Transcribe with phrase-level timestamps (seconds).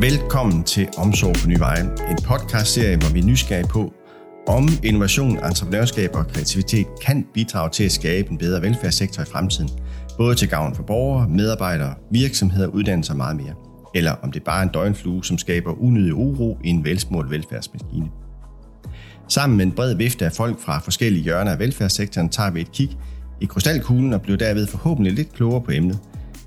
[0.00, 3.92] Velkommen til Omsorg på Nye Veje, en podcastserie, hvor vi er nysgerrige på,
[4.48, 9.70] om innovation, entreprenørskab og kreativitet kan bidrage til at skabe en bedre velfærdssektor i fremtiden,
[10.16, 13.54] både til gavn for borgere, medarbejdere, virksomheder, uddannelser og meget mere.
[13.94, 18.08] Eller om det bare er en døgnflue, som skaber unødig uro i en velsmurt velfærdsmaskine.
[19.28, 22.72] Sammen med en bred vifte af folk fra forskellige hjørner af velfærdssektoren tager vi et
[22.72, 22.98] kig
[23.40, 25.98] i krystalkuglen og bliver derved forhåbentlig lidt klogere på emnet.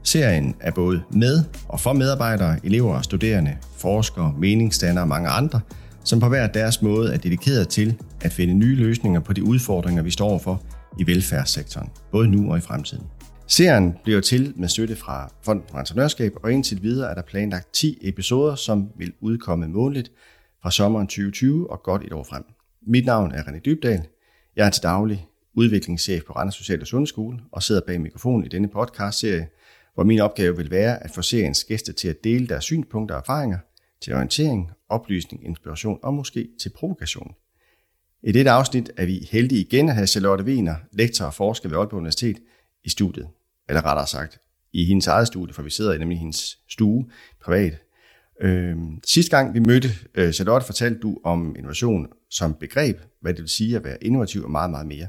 [0.04, 5.62] Serien er både med og for medarbejdere, elever og studerende, forskere, meningsdannere og mange andre,
[6.04, 10.04] som på hver deres måde er dedikeret til at finde nye løsninger på de udfordringer,
[10.04, 10.64] vi står overfor
[11.00, 13.04] i velfærdssektoren, både nu og i fremtiden.
[13.48, 17.74] Serien bliver til med støtte fra Fonden for Entreprenørskab, og indtil videre er der planlagt
[17.74, 20.12] 10 episoder, som vil udkomme månedligt
[20.62, 22.44] fra sommeren 2020 og godt et år frem.
[22.88, 24.06] Mit navn er René Dybdal.
[24.56, 28.48] Jeg er til daglig udviklingschef på Randers Social og Sundhedsskole og sidder bag mikrofonen i
[28.48, 29.48] denne podcast-serie,
[29.94, 33.20] hvor min opgave vil være at få seriens gæster til at dele deres synspunkter og
[33.20, 33.58] erfaringer
[34.02, 37.36] til orientering, oplysning, inspiration og måske til provokation.
[38.24, 41.78] I dette afsnit er vi heldige igen at have Charlotte Wiener, lektor og forsker ved
[41.78, 42.38] Aalborg Universitet,
[42.84, 43.28] i studiet.
[43.70, 44.40] Eller rettere sagt,
[44.74, 47.06] i hendes eget studie, for vi sidder i nemlig hendes stue
[47.42, 47.78] privat.
[48.42, 53.42] Øh, sidste gang vi mødte øh, Charlotte, fortalte du om innovation som begreb, hvad det
[53.42, 55.08] vil sige at være innovativ og meget, meget mere.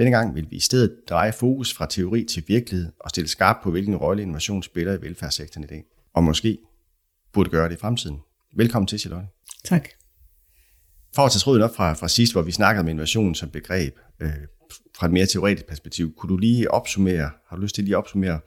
[0.00, 3.56] Denne gang vil vi i stedet dreje fokus fra teori til virkelighed og stille skarp
[3.62, 5.84] på, hvilken rolle innovation spiller i velfærdssektoren i dag.
[6.14, 6.58] Og måske
[7.32, 8.18] burde gøre det i fremtiden.
[8.56, 9.28] Velkommen til, Charlotte.
[9.64, 9.88] Tak.
[11.14, 13.98] For at tage tråden op fra, fra sidst, hvor vi snakkede om innovation som begreb,
[14.20, 14.30] øh,
[14.96, 17.98] fra et mere teoretisk perspektiv, kunne du lige opsummere, har du lyst til lige at
[17.98, 18.40] opsummere,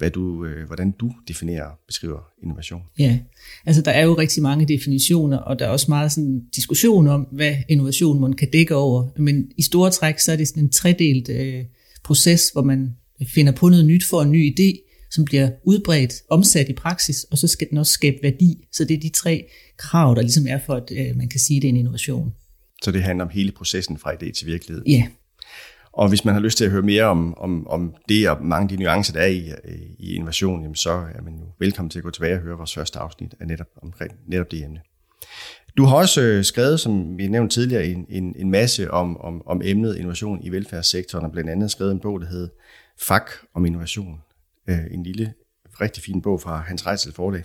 [0.00, 2.82] hvad du, øh, hvordan du definerer og beskriver innovation?
[2.98, 3.18] Ja,
[3.66, 7.20] altså der er jo rigtig mange definitioner, og der er også meget sådan diskussion om,
[7.20, 9.08] hvad innovation man kan dække over.
[9.16, 11.64] Men i store træk, så er det sådan en tredelt øh,
[12.04, 12.96] proces, hvor man
[13.34, 17.38] finder på noget nyt for en ny idé, som bliver udbredt, omsat i praksis, og
[17.38, 18.64] så skal den også skabe værdi.
[18.72, 19.46] Så det er de tre
[19.76, 22.34] krav, der ligesom er for, at øh, man kan sige, at det er en innovation.
[22.82, 24.82] Så det handler om hele processen fra idé til virkelighed?
[24.86, 25.06] Ja,
[25.92, 28.62] og hvis man har lyst til at høre mere om, om, om det og mange
[28.62, 31.90] af de nuancer, der er i, øh, i innovation, jamen så er man jo velkommen
[31.90, 34.80] til at gå tilbage og høre vores første afsnit af netop, omkring netop det emne.
[35.76, 39.46] Du har også øh, skrevet, som vi nævnte tidligere, en, en, en masse om, om,
[39.46, 42.48] om emnet innovation i velfærdssektoren, og blandt andet skrevet en bog, der hed
[43.00, 44.20] Fak om innovation.
[44.68, 45.32] Øh, en lille,
[45.80, 47.42] rigtig fin bog fra Hans Reitzel forlag.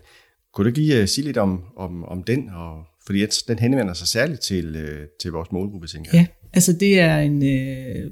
[0.54, 3.60] Kunne du ikke lige øh, sige lidt om, om, om den, og, fordi at den
[3.60, 6.20] henvender sig særligt til, øh, til vores målgruppe, tænker jeg.
[6.22, 8.12] Ja, altså det er en øh,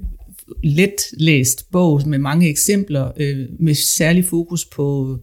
[0.64, 5.18] let læst bog med mange eksempler, øh, med særlig fokus på,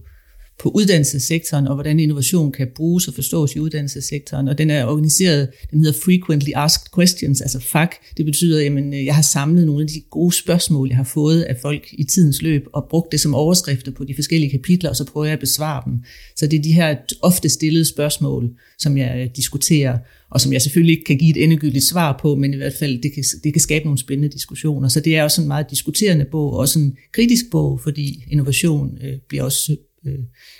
[0.62, 4.48] på uddannelsessektoren, og hvordan innovation kan bruges og forstås i uddannelsessektoren.
[4.48, 7.90] Og den er organiseret, den hedder Frequently Asked Questions, altså FAQ.
[8.16, 11.42] Det betyder, at øh, jeg har samlet nogle af de gode spørgsmål, jeg har fået
[11.42, 14.96] af folk i tidens løb, og brugt det som overskrifter på de forskellige kapitler, og
[14.96, 15.98] så prøver jeg at besvare dem.
[16.36, 19.98] Så det er de her ofte stillede spørgsmål, som jeg øh, diskuterer,
[20.32, 23.02] og som jeg selvfølgelig ikke kan give et endegyldigt svar på, men i hvert fald
[23.02, 24.88] det kan, det kan skabe nogle spændende diskussioner.
[24.88, 28.98] Så det er også en meget diskuterende bog, og også en kritisk bog, fordi innovation
[29.02, 29.76] øh, bliver også,
[30.06, 30.18] øh,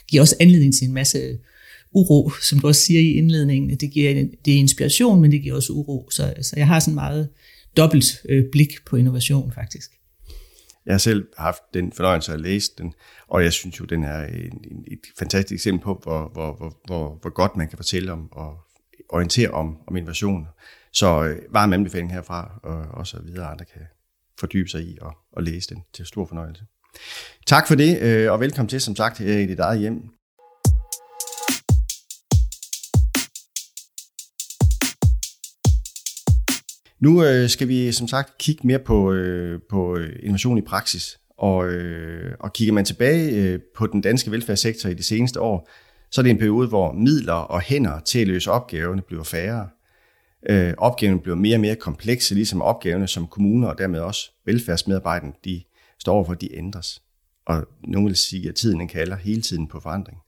[0.09, 1.38] giver også anledning til en masse øh,
[1.93, 3.77] uro, som du også siger i indledningen.
[3.81, 6.11] Det giver det er inspiration, men det giver også uro.
[6.11, 7.28] Så, så jeg har sådan meget
[7.77, 9.91] dobbelt øh, blik på innovation faktisk.
[10.87, 12.93] Jeg har selv haft den fornøjelse at læse den,
[13.28, 16.81] og jeg synes jo, den er en, en, et fantastisk eksempel på, hvor, hvor, hvor,
[16.87, 18.53] hvor, hvor godt man kan fortælle om og
[19.12, 20.49] orientere om, om innovation.
[20.93, 23.83] Så øh, varm anbefaling herfra, og, og så videre andre kan
[24.39, 26.65] fordybe sig i og, og læse den til stor fornøjelse.
[27.47, 30.03] Tak for det, øh, og velkommen til, som sagt, her i dit eget hjem.
[37.00, 41.19] Nu øh, skal vi som sagt kigge mere på, øh, på øh, innovation i praksis.
[41.39, 45.69] Og, øh, og kigger man tilbage øh, på den danske velfærdssektor i de seneste år,
[46.12, 49.69] så er det en periode, hvor midler og hænder til at løse opgaverne bliver færre.
[50.50, 55.32] Øh, opgaverne bliver mere og mere komplekse, ligesom opgaverne som kommuner og dermed også velfærdsmedarbejderne,
[55.44, 55.62] de
[55.99, 57.03] står overfor, de ændres.
[57.47, 60.19] Og nogen vil sige, at tiden kalder hele tiden på forandring.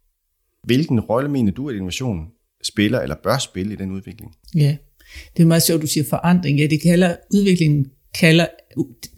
[0.63, 2.27] Hvilken rolle mener du, at innovation
[2.63, 4.35] spiller eller bør spille i den udvikling?
[4.55, 4.77] Ja,
[5.37, 6.59] det er meget sjovt, du siger forandring.
[6.59, 8.47] Ja, det kalder, udviklingen kalder,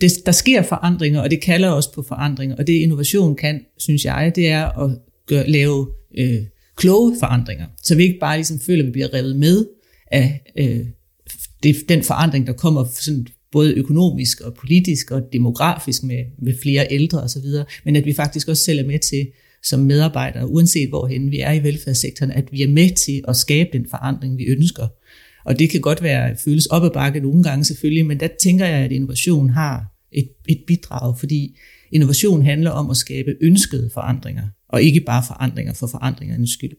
[0.00, 2.56] det, der sker forandringer, og det kalder også på forandringer.
[2.56, 6.42] Og det innovation kan, synes jeg, det er at gøre, lave øh,
[6.76, 9.67] kloge forandringer, så vi ikke bare ligesom føler, at vi bliver revet med
[10.12, 10.87] af øh,
[11.62, 16.87] det, den forandring, der kommer sådan både økonomisk og politisk og demografisk med, med flere
[16.90, 17.44] ældre osv.,
[17.84, 19.26] men at vi faktisk også selv er med til
[19.62, 23.70] som medarbejdere, uanset hvorhen vi er i velfærdssektoren, at vi er med til at skabe
[23.73, 24.87] den forandring, vi ønsker.
[25.44, 28.67] Og det kan godt være føles op ad bakke nogle gange selvfølgelig, men der tænker
[28.67, 31.58] jeg, at innovation har et, et bidrag, fordi
[31.93, 34.43] innovation handler om at skabe ønskede forandringer
[34.76, 36.76] og ikke bare forandringer for forandringernes skyld.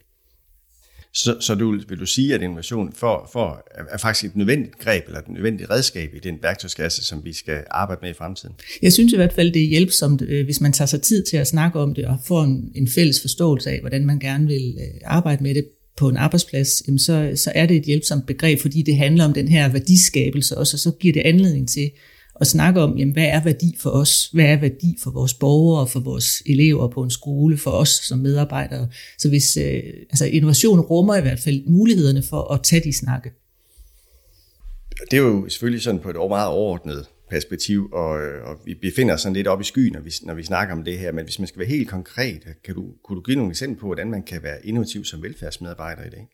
[1.14, 3.64] Så, så du, vil du sige, at innovation for, for
[3.94, 7.64] er faktisk et nødvendigt greb, eller et nødvendigt redskab i den værktøjskasse, som vi skal
[7.72, 8.56] arbejde med i fremtiden?
[8.82, 11.38] Jeg synes i hvert fald, det er hjælpsomt, øh, hvis man tager sig tid til
[11.38, 14.76] at snakke om det, og får en, en fælles forståelse af, hvordan man gerne vil
[14.80, 15.66] øh, arbejde med det
[15.98, 19.34] på en arbejdsplads, jamen så, så er det et hjælpsomt begreb, fordi det handler om
[19.34, 21.92] den her værdiskabelse også, og så giver det anledning til
[22.42, 24.30] at snakke om, jamen, hvad er værdi for os?
[24.34, 28.20] Hvad er værdi for vores borgere, for vores elever på en skole, for os som
[28.20, 28.88] medarbejdere?
[29.18, 33.32] Så hvis øh, altså innovation rummer i hvert fald mulighederne for at tage de snakke.
[35.12, 38.10] Det er jo selvfølgelig sådan på et meget overordnet perspektiv, og,
[38.44, 40.84] og vi befinder os sådan lidt op i skyen, når vi, når vi snakker om
[40.84, 43.50] det her, men hvis man skal være helt konkret, kan du, kunne du give nogle
[43.50, 46.28] eksempler på, hvordan man kan være innovativ som velfærdsmedarbejder i dag?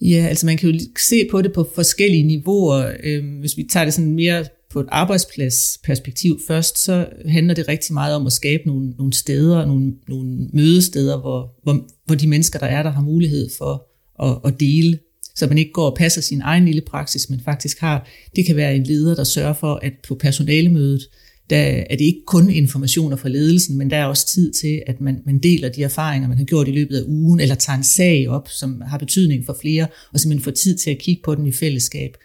[0.00, 2.92] Ja, altså man kan jo se på det på forskellige niveauer.
[3.02, 7.94] Øhm, hvis vi tager det sådan mere på et arbejdspladsperspektiv først, så handler det rigtig
[7.94, 12.58] meget om at skabe nogle, nogle steder, nogle, nogle mødesteder, hvor, hvor, hvor de mennesker,
[12.58, 13.86] der er der, har mulighed for
[14.22, 14.98] at, at dele
[15.34, 18.56] så man ikke går og passer sin egen lille praksis, men faktisk har, det kan
[18.56, 21.08] være en leder, der sørger for, at på personalemødet,
[21.50, 25.00] der er det ikke kun informationer fra ledelsen, men der er også tid til, at
[25.00, 27.84] man, man deler de erfaringer, man har gjort i løbet af ugen, eller tager en
[27.84, 31.34] sag op, som har betydning for flere, og simpelthen får tid til at kigge på
[31.34, 32.16] den i fællesskab.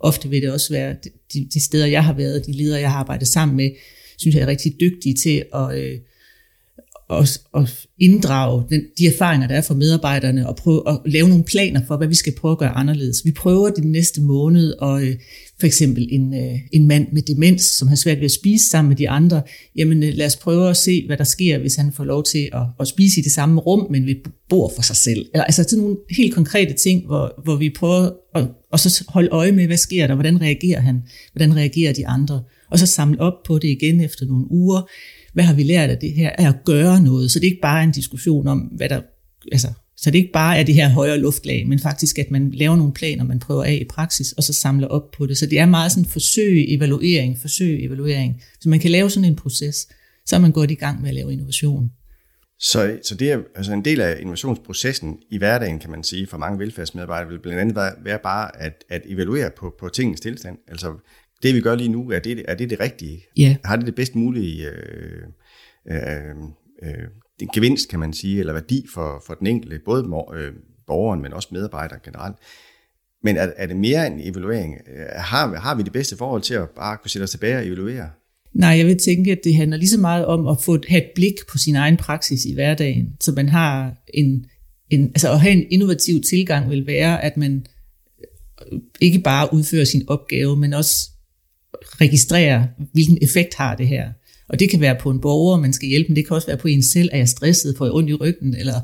[0.00, 0.96] Ofte vil det også være
[1.34, 3.70] de, de steder, jeg har været, de ledere, jeg har arbejdet sammen med,
[4.16, 5.98] synes jeg er rigtig dygtige til at, øh,
[7.10, 11.44] at, at inddrage den, de erfaringer, der er for medarbejderne, og prøve at lave nogle
[11.44, 13.24] planer for, hvad vi skal prøve at gøre anderledes.
[13.24, 15.16] Vi prøver den næste måned, og øh,
[15.60, 18.88] for eksempel en, øh, en mand med demens, som har svært ved at spise sammen
[18.88, 19.42] med de andre,
[19.76, 22.48] jamen øh, lad os prøve at se, hvad der sker, hvis han får lov til
[22.52, 24.14] at, at spise i det samme rum, men ved
[24.48, 25.26] bord for sig selv.
[25.32, 29.28] Eller, Altså sådan nogle helt konkrete ting, hvor, hvor vi prøver at og så holde
[29.28, 33.20] øje med, hvad sker der, hvordan reagerer han, hvordan reagerer de andre, og så samle
[33.20, 34.88] op på det igen efter nogle uger,
[35.32, 37.30] hvad har vi lært af det her, er at gøre noget.
[37.30, 39.00] Så det er ikke bare en diskussion om, hvad der,
[39.52, 42.50] altså, så det er ikke bare er det her højere luftlag, men faktisk, at man
[42.50, 45.38] laver nogle planer, man prøver af i praksis, og så samler op på det.
[45.38, 48.42] Så det er meget sådan forsøg, evaluering, forsøg, evaluering.
[48.60, 49.88] Så man kan lave sådan en proces,
[50.26, 51.90] så er man gået i gang med at lave innovation.
[52.58, 56.38] Så, så det er altså en del af innovationsprocessen i hverdagen, kan man sige, for
[56.38, 60.58] mange velfærdsmedarbejdere, vil blandt andet være bare at, at evaluere på, på tingens tilstand.
[60.68, 60.94] Altså,
[61.42, 63.24] det vi gør lige nu, er det er det, det rigtige?
[63.36, 63.56] Ja.
[63.64, 65.22] Har det det bedst mulige øh,
[65.90, 66.36] øh,
[66.82, 67.08] øh,
[67.40, 70.04] en gevinst, kan man sige, eller værdi for, for den enkelte, både
[70.34, 70.52] øh,
[70.86, 72.36] borgeren, men også medarbejderen generelt?
[73.22, 74.74] Men er, er det mere en evaluering?
[74.74, 77.66] Øh, har, har vi det bedste forhold til at bare kunne sætte os tilbage og
[77.66, 78.10] evaluere?
[78.54, 81.10] Nej, jeg vil tænke, at det handler lige så meget om at få have et
[81.14, 84.46] blik på sin egen praksis i hverdagen, så man har en,
[84.90, 87.66] en altså at have en innovativ tilgang vil være, at man
[88.72, 91.10] øh, ikke bare udfører sin opgave, men også
[91.74, 94.12] registrere, hvilken effekt har det her.
[94.48, 96.56] Og det kan være på en borger, man skal hjælpe, men det kan også være
[96.56, 97.08] på en selv.
[97.12, 97.76] at jeg stresset?
[97.78, 98.54] Får jeg ondt i ryggen?
[98.54, 98.80] Eller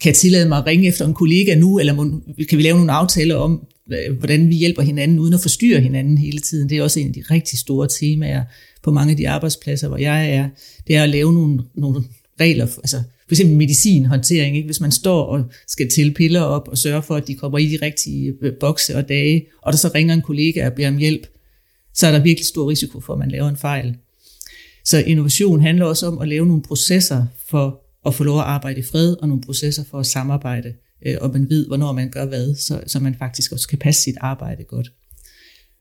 [0.00, 1.78] kan jeg tillade mig at ringe efter en kollega nu?
[1.78, 5.80] Eller kan vi lave nogle aftaler om, øh, hvordan vi hjælper hinanden, uden at forstyrre
[5.80, 6.68] hinanden hele tiden?
[6.68, 8.42] Det er også en af de rigtig store temaer
[8.82, 10.48] på mange af de arbejdspladser, hvor jeg er.
[10.86, 12.04] Det er at lave nogle, nogle
[12.40, 14.56] regler, altså for eksempel medicinhåndtering.
[14.56, 14.66] Ikke?
[14.66, 17.66] Hvis man står og skal til piller op og sørge for, at de kommer i
[17.66, 20.96] de rigtige øh, bokse og dage, og der så ringer en kollega og beder om
[20.96, 21.26] hjælp,
[21.94, 23.96] så er der virkelig stor risiko for, at man laver en fejl.
[24.86, 28.80] Så innovation handler også om at lave nogle processer for at få lov at arbejde
[28.80, 30.74] i fred, og nogle processer for at samarbejde,
[31.06, 34.02] øh, og man ved, hvornår man gør hvad, så, så man faktisk også kan passe
[34.02, 34.92] sit arbejde godt.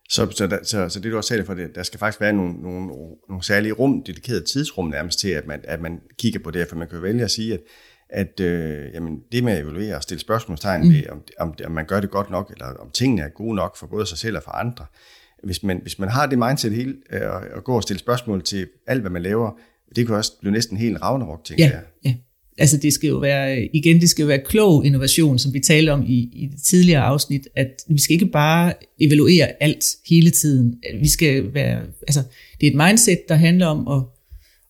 [0.09, 2.33] Så, så, der, så, så det du også sagde for det, der skal faktisk være
[2.33, 2.87] nogle, nogle,
[3.29, 6.75] nogle særlige rum, dedikerede tidsrum nærmest til, at man, at man kigger på det, for
[6.75, 7.61] man kan jo vælge at sige, at,
[8.09, 10.93] at øh, jamen, det med at evaluere og stille spørgsmålstegn mm.
[10.93, 13.77] ved, om, om, om man gør det godt nok, eller om tingene er gode nok
[13.77, 14.85] for både sig selv og for andre,
[15.45, 17.21] hvis man, hvis man har det mindset hele, øh,
[17.55, 19.51] og går og stille spørgsmål til alt, hvad man laver,
[19.95, 21.81] det kan også blive næsten helt ragnarok, tænker ja, jeg.
[22.05, 22.13] Ja,
[22.57, 25.89] altså det skal jo være, igen, det skal jo være klog innovation, som vi talte
[25.89, 30.75] om i, i det tidligere afsnit, at vi skal ikke bare evaluere alt hele tiden.
[31.01, 32.23] Vi skal være, altså
[32.61, 34.03] det er et mindset, der handler om at,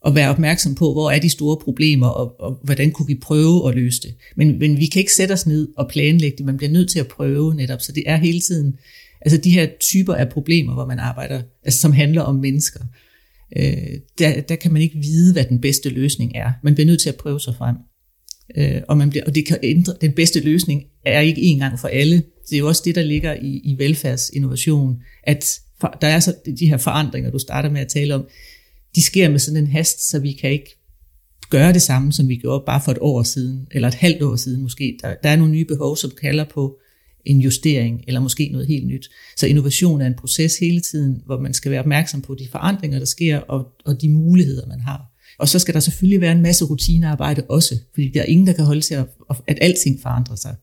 [0.06, 3.70] at være opmærksom på, hvor er de store problemer, og, og hvordan kunne vi prøve
[3.70, 4.16] at løse det.
[4.36, 7.00] Men, men vi kan ikke sætte os ned og planlægge det, man bliver nødt til
[7.00, 8.76] at prøve netop, så det er hele tiden
[9.26, 12.80] Altså de her typer af problemer, hvor man arbejder, altså, som handler om mennesker,
[13.58, 16.52] øh, der, der kan man ikke vide, hvad den bedste løsning er.
[16.64, 17.76] Man bliver nødt til at prøve sig frem.
[18.58, 21.80] Øh, og, man bliver, og det kan ændre, den bedste løsning er ikke en gang
[21.80, 22.24] for alle.
[22.50, 26.36] Det er jo også det, der ligger i, i velfærdsinnovation, at for, der er så
[26.60, 28.28] de her forandringer, du starter med at tale om,
[28.96, 30.78] de sker med sådan en hast, så vi kan ikke
[31.50, 34.36] gøre det samme, som vi gjorde bare for et år siden, eller et halvt år
[34.36, 34.98] siden måske.
[35.02, 36.80] Der, der er nogle nye behov, som kalder på
[37.26, 39.10] en justering, eller måske noget helt nyt.
[39.38, 43.00] Så innovation er en proces hele tiden, hvor man skal være opmærksom på de forandringer,
[43.00, 45.12] der sker, og, og de muligheder, man har.
[45.40, 48.54] Og så skal der selvfølgelig være en masse rutinearbejde også, fordi der er ingen, der
[48.54, 49.06] kan holde til, at,
[49.48, 50.56] at alting forandrer sig.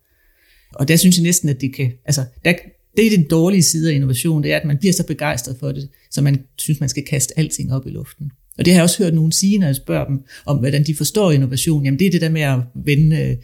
[0.74, 2.54] Og der synes jeg næsten, at det kan, altså, der,
[2.96, 5.72] det er den dårlige side af innovation, det er, at man bliver så begejstret for
[5.72, 8.30] det, så man synes, man skal kaste alting op i luften.
[8.58, 10.94] Og det har jeg også hørt nogen sige, når jeg spørger dem om, hvordan de
[10.94, 11.84] forstår innovation.
[11.84, 13.36] Jamen det er det der med at vende, øh,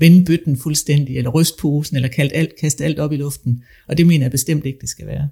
[0.00, 3.64] vende bøtten fuldstændig, eller ryste posen, eller kaldt alt, kaste alt op i luften.
[3.88, 5.28] Og det mener jeg bestemt ikke, det skal være.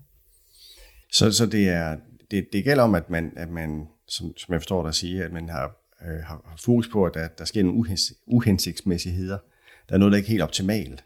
[1.12, 1.96] Så, så det, er,
[2.30, 5.32] det, det gælder om, at man, at man som, som jeg forstår dig sige, at
[5.32, 7.84] man har, øh, har fokus på, at der, der sker nogle
[8.26, 9.38] uhensigtsmæssigheder.
[9.88, 11.04] Der er noget, der ikke er helt optimalt.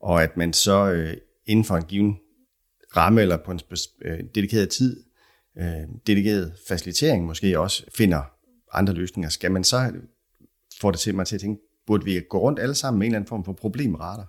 [0.00, 1.16] Og at man så øh,
[1.46, 2.16] inden for en given
[2.96, 3.60] ramme eller på en
[4.04, 5.04] øh, dedikeret tid,
[5.58, 5.64] øh,
[6.06, 8.22] dedikeret facilitering måske også finder
[8.72, 9.28] andre løsninger.
[9.28, 9.92] Skal man så
[10.80, 13.10] få det til mig til at tænke, burde vi gå rundt alle sammen med en
[13.10, 14.24] eller anden form for problemretter?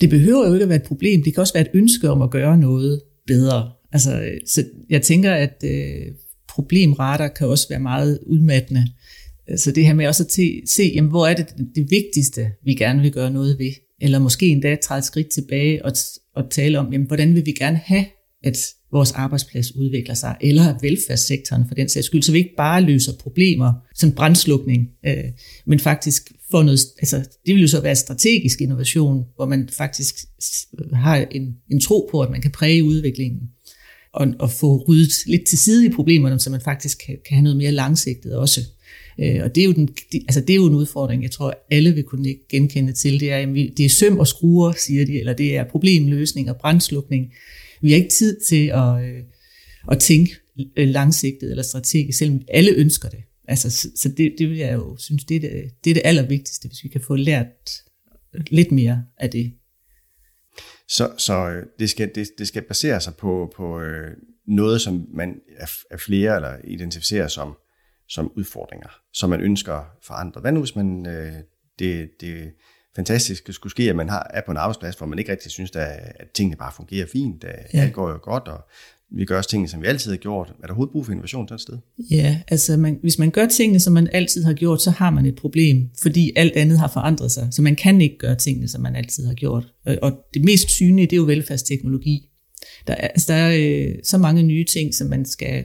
[0.00, 1.22] Det behøver jo ikke at være et problem.
[1.22, 3.72] Det kan også være et ønske om at gøre noget bedre.
[3.92, 6.06] Altså, øh, så jeg tænker, at øh,
[6.48, 8.86] problemretter kan også være meget udmattende.
[9.56, 10.30] Så det her med også at
[10.68, 13.72] se, jamen, hvor er det det vigtigste, vi gerne vil gøre noget ved.
[14.00, 15.92] Eller måske endda træde et skridt tilbage og,
[16.36, 18.04] og tale om, jamen, hvordan vil vi gerne have,
[18.44, 18.56] at
[18.92, 23.12] vores arbejdsplads udvikler sig, eller velfærdssektoren for den sags skyld, så vi ikke bare løser
[23.20, 25.24] problemer som brændslukning, øh,
[25.66, 27.16] men faktisk får noget, altså
[27.46, 30.14] det vil jo så være strategisk innovation, hvor man faktisk
[30.92, 33.40] har en, en tro på, at man kan præge udviklingen
[34.12, 37.42] og, og få ryddet lidt til side i problemerne, så man faktisk kan, kan have
[37.42, 38.60] noget mere langsigtet også.
[39.20, 41.94] Øh, og det er, jo den, altså det er jo en udfordring, jeg tror, alle
[41.94, 43.20] vil kunne genkende til.
[43.20, 47.32] Det er, det er søm og skruer, siger de, eller det er problemløsning og brændslukning.
[47.82, 49.22] Vi har ikke tid til at, øh,
[49.90, 50.36] at tænke
[50.76, 53.18] langsigtet eller strategisk, selvom alle ønsker det.
[53.52, 56.02] Altså, så, så det, det vil jeg jo synes, det er det, det er det
[56.04, 57.70] allervigtigste, hvis vi kan få lært
[58.50, 59.54] lidt mere af det.
[60.88, 64.16] Så, så øh, det, skal, det, det skal basere sig på, på øh,
[64.46, 65.40] noget, som man
[65.90, 67.56] er flere eller identificerer som,
[68.08, 70.40] som udfordringer, som man ønsker forandre.
[70.40, 71.32] Hvad nu, hvis man øh,
[71.78, 72.52] det, det
[72.96, 75.70] fantastiske skulle ske, at man har, er på en arbejdsplads, hvor man ikke rigtig synes,
[75.70, 75.86] at,
[76.20, 77.80] at tingene bare fungerer fint, at ja.
[77.80, 78.60] alt går jo godt, og
[79.14, 80.48] vi gør også tingene, som vi altid har gjort.
[80.48, 81.78] Er der overhovedet brug for innovation sådan et sted?
[82.10, 85.26] Ja, altså man, hvis man gør tingene, som man altid har gjort, så har man
[85.26, 87.48] et problem, fordi alt andet har forandret sig.
[87.50, 89.72] Så man kan ikke gøre tingene, som man altid har gjort.
[90.02, 92.28] Og det mest synlige, det er jo velfærdsteknologi.
[92.86, 95.64] Der er, altså, der er øh, så mange nye ting, som man skal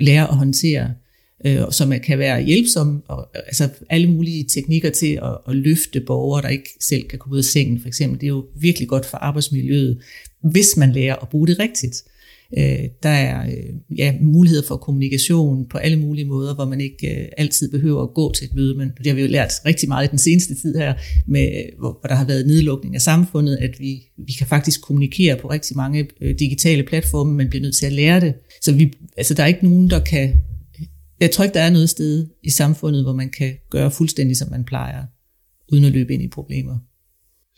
[0.00, 0.94] lære at håndtere,
[1.44, 6.42] øh, som kan være hjælpsomme, og, altså alle mulige teknikker til at, at løfte borgere,
[6.42, 8.20] der ikke selv kan komme ud af sengen, for eksempel.
[8.20, 9.98] Det er jo virkelig godt for arbejdsmiljøet,
[10.42, 12.04] hvis man lærer at bruge det rigtigt.
[12.58, 17.20] Øh, der er øh, ja, muligheder for kommunikation på alle mulige måder, hvor man ikke
[17.20, 19.88] øh, altid behøver at gå til et møde, men det har vi jo lært rigtig
[19.88, 20.94] meget i den seneste tid her,
[21.26, 25.36] med, hvor, hvor der har været nedlukning af samfundet, at vi, vi kan faktisk kommunikere
[25.36, 28.34] på rigtig mange øh, digitale platforme, men bliver nødt til at lære det.
[28.62, 30.34] Så vi, altså, der er ikke nogen, der kan...
[31.20, 34.50] Jeg tror ikke, der er noget sted i samfundet, hvor man kan gøre fuldstændig, som
[34.50, 35.04] man plejer,
[35.72, 36.78] uden at løbe ind i problemer.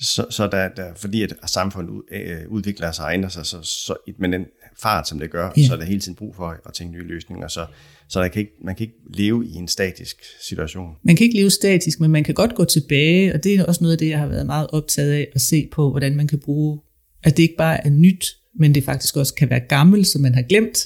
[0.01, 3.95] Så, så der, der, fordi at samfundet øh, udvikler sig og ændrer sig, så, så,
[4.19, 4.45] men den
[4.83, 5.67] fart, som det gør, ja.
[5.67, 7.49] så er der hele tiden brug for at tænke nye løsninger.
[7.49, 7.67] Så,
[8.09, 10.97] så der kan ikke, man kan ikke leve i en statisk situation.
[11.03, 13.85] Man kan ikke leve statisk, men man kan godt gå tilbage, og det er også
[13.85, 16.39] noget af det, jeg har været meget optaget af at se på, hvordan man kan
[16.39, 16.81] bruge,
[17.23, 18.27] at det ikke bare er nyt,
[18.59, 20.79] men det faktisk også kan være gammelt, som man har glemt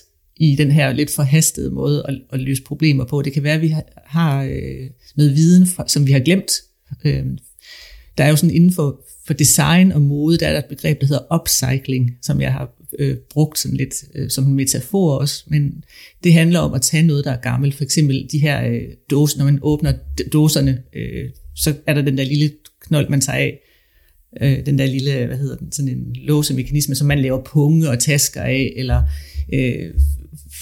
[0.43, 3.23] i den her lidt forhastede måde at, at løse problemer på.
[3.23, 3.75] Det kan være, at vi
[4.07, 6.53] har, øh, noget viden, som vi har glemt.
[7.05, 7.25] Øh,
[8.19, 11.01] der er jo sådan inden for, for design og mode, der er der et begreb,
[11.01, 15.45] der hedder upcycling, som jeg har øh, brugt sådan lidt øh, som en metafor også,
[15.47, 15.85] men
[16.25, 17.75] det handler om at tage noget, der er gammelt.
[17.75, 19.93] For eksempel de her øh, dåser, når man åbner
[20.33, 23.59] dåserne, øh, så er der den der lille knold, man tager af,
[24.43, 27.99] øh, den der lille, hvad hedder den, sådan en låsemekanisme, som man laver punge og
[27.99, 29.03] tasker af, eller
[29.55, 29.91] øh,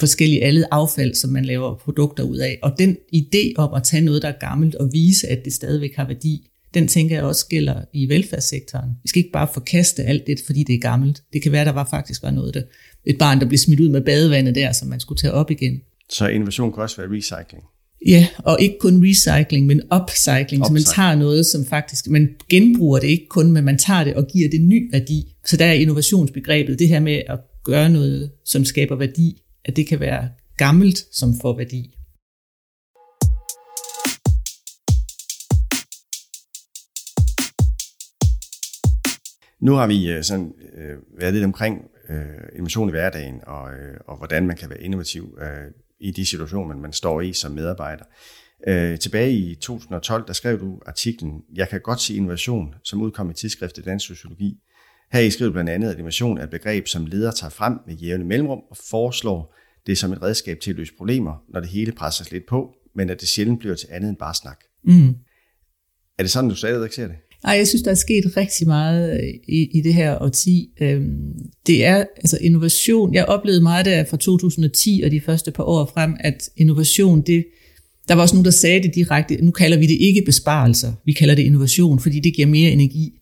[0.00, 2.58] forskellige alle affald, som man laver produkter ud af.
[2.62, 5.96] Og den idé om at tage noget, der er gammelt, og vise, at det stadigvæk
[5.96, 8.90] har værdi, den tænker jeg også gælder i velfærdssektoren.
[9.02, 11.22] Vi skal ikke bare forkaste alt det, fordi det er gammelt.
[11.32, 12.62] Det kan være, der var faktisk var noget, der,
[13.04, 15.80] et barn, der blev smidt ud med badevandet der, som man skulle tage op igen.
[16.10, 17.64] Så innovation kan også være recycling?
[18.06, 20.02] Ja, og ikke kun recycling, men upcycling.
[20.02, 20.66] upcycling.
[20.66, 24.14] Så man tager noget, som faktisk, man genbruger det ikke kun, men man tager det
[24.14, 25.36] og giver det ny værdi.
[25.46, 29.86] Så der er innovationsbegrebet, det her med at gøre noget, som skaber værdi, at det
[29.86, 31.96] kan være gammelt, som får værdi.
[39.60, 42.16] Nu har vi øh, sådan, øh, været lidt omkring øh,
[42.52, 46.68] innovation i hverdagen, og, øh, og hvordan man kan være innovativ øh, i de situationer,
[46.68, 48.04] man, man står i som medarbejder.
[48.66, 53.30] Øh, tilbage i 2012, der skrev du artiklen, Jeg kan godt se innovation, som udkom
[53.30, 54.58] i tidsskriftet Dansk Sociologi.
[55.12, 57.96] Her i skriver blandt andet, at innovation er et begreb, som leder tager frem med
[57.96, 61.92] jævne mellemrum og foreslår det som et redskab til at løse problemer, når det hele
[61.92, 64.58] presses lidt på, men at det sjældent bliver til andet end bare snak.
[64.84, 65.14] Mm.
[66.18, 67.16] Er det sådan, du stadigvæk ser det?
[67.44, 70.70] Ej, jeg synes, der er sket rigtig meget øh, i, i det her årti.
[70.80, 71.32] Øhm,
[71.66, 73.14] det er altså innovation.
[73.14, 77.44] Jeg oplevede meget der fra 2010 og de første par år frem, at innovation, det,
[78.08, 81.12] der var også nogen, der sagde det direkte, nu kalder vi det ikke besparelser, vi
[81.12, 83.19] kalder det innovation, fordi det giver mere energi.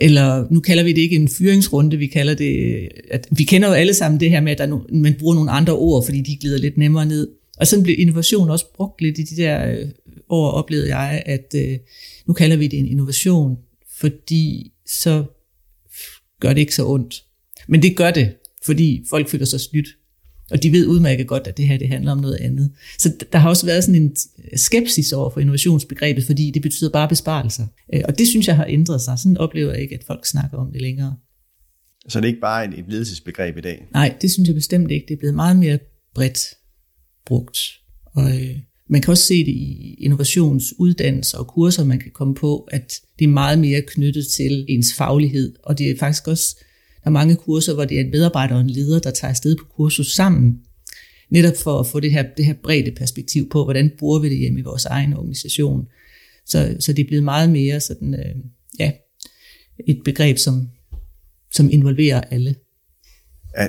[0.00, 3.74] Eller nu kalder vi det ikke en fyringsrunde, vi kalder det, at vi kender jo
[3.74, 6.36] alle sammen det her med, at der no, man bruger nogle andre ord, fordi de
[6.36, 7.28] glider lidt nemmere ned.
[7.56, 9.88] Og sådan blev innovation også brugt lidt i de der øh,
[10.28, 11.78] år, oplevede jeg, at øh,
[12.26, 13.56] nu kalder vi det en innovation,
[14.00, 15.24] fordi så
[16.40, 17.24] gør det ikke så ondt.
[17.68, 18.34] Men det gør det,
[18.64, 19.88] fordi folk føler sig snydt.
[20.50, 22.70] Og de ved udmærket godt, at det her det handler om noget andet.
[22.98, 24.16] Så der har også været sådan en
[24.56, 27.66] skepsis over for innovationsbegrebet, fordi det betyder bare besparelser.
[27.94, 29.18] Øh, og det synes jeg har ændret sig.
[29.18, 31.16] Sådan oplever jeg ikke, at folk snakker om det længere.
[32.08, 33.86] Så det er ikke bare et ledelsesbegreb i dag?
[33.92, 35.06] Nej, det synes jeg bestemt ikke.
[35.08, 35.78] Det er blevet meget mere
[36.14, 36.38] bredt
[37.26, 37.58] brugt.
[38.06, 38.56] Og øh,
[38.88, 43.24] man kan også se det i innovationsuddannelser og kurser, man kan komme på, at det
[43.24, 45.54] er meget mere knyttet til ens faglighed.
[45.62, 46.64] Og det er faktisk også,
[47.04, 49.56] der er mange kurser, hvor det er en medarbejder og en leder, der tager afsted
[49.56, 50.60] på kursus sammen,
[51.30, 54.38] netop for at få det her, det her brede perspektiv på, hvordan bruger vi det
[54.38, 55.86] hjemme i vores egen organisation.
[56.46, 58.34] Så, så det er blevet meget mere sådan, øh,
[58.78, 58.92] ja,
[59.86, 60.68] et begreb, som,
[61.52, 62.54] som involverer alle.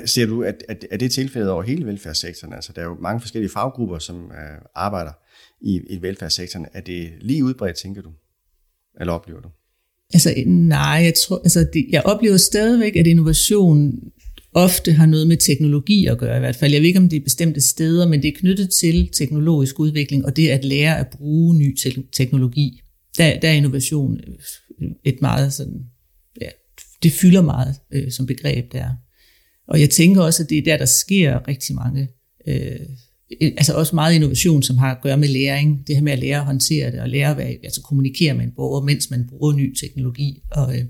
[0.06, 2.52] Ser du, at, at, at det er tilfældet over hele velfærdssektoren?
[2.52, 5.12] Altså, der er jo mange forskellige faggrupper, som øh, arbejder
[5.60, 6.66] i, i velfærdssektoren.
[6.72, 8.12] Er det lige udbredt, tænker du?
[9.00, 9.48] Eller oplever du?
[10.14, 13.92] Altså, nej, jeg, tror, altså, det, jeg oplever stadigvæk, at innovation
[14.54, 16.72] ofte har noget med teknologi at gøre i hvert fald.
[16.72, 20.24] Jeg ved ikke, om det er bestemte steder, men det er knyttet til teknologisk udvikling,
[20.24, 22.80] og det at lære at bruge ny te- teknologi.
[23.18, 25.80] Der, der er innovation øh, et meget sådan,
[26.40, 26.48] ja,
[27.02, 28.90] det fylder meget øh, som begreb der.
[29.68, 32.08] Og jeg tænker også, at det er der, der sker rigtig mange,
[32.48, 32.86] øh,
[33.42, 35.86] Øh, altså også meget innovation, som har at gøre med læring.
[35.86, 38.44] Det her med at lære at håndtere det, og lære at være, altså kommunikere med
[38.44, 40.42] en borger, mens man bruger ny teknologi.
[40.52, 40.84] Og, øh,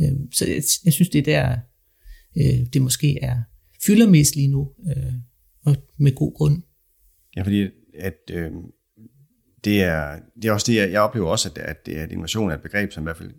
[0.00, 1.56] øh, så jeg, jeg synes, det er der,
[2.36, 3.36] øh, det måske er
[3.86, 5.12] fylder mest lige nu, øh,
[5.66, 6.62] og med god grund.
[7.36, 8.50] Ja, fordi at, øh,
[9.64, 12.54] det, er, det er også det, jeg, jeg oplever også, at, at, at innovation er
[12.54, 13.30] et begreb, som i hvert fald